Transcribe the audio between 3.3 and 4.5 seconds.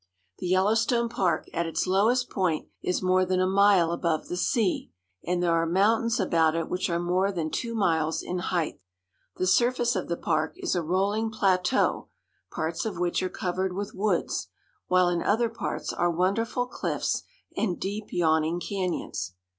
a mile above the